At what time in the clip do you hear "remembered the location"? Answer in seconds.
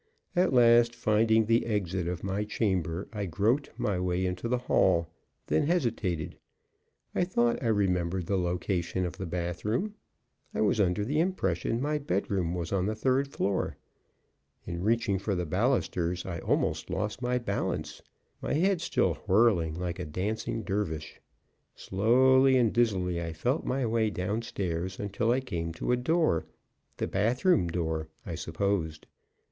7.67-9.05